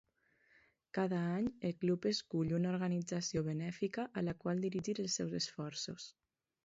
[0.97, 6.09] Cada any, el club escull una organització benèfica a la qual dirigir els seus esforços.